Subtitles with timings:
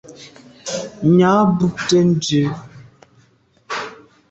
[1.15, 2.41] Nya bùnte ndù.